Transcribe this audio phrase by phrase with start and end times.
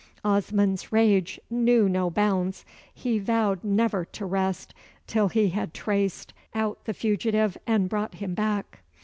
[0.25, 2.65] Osmond's rage knew no bounds.
[2.91, 4.73] He vowed never to rest
[5.05, 8.79] till he had traced out the fugitive, and brought him back.